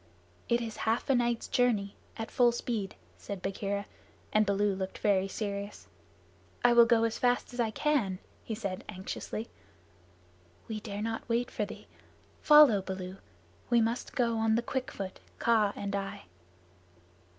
[0.49, 3.85] "It is half a night's journey at full speed," said Bagheera,
[4.33, 5.87] and Baloo looked very serious.
[6.65, 9.47] "I will go as fast as I can," he said anxiously.
[10.67, 11.85] "We dare not wait for thee.
[12.41, 13.17] Follow, Baloo.
[13.69, 16.23] We must go on the quick foot Kaa and I."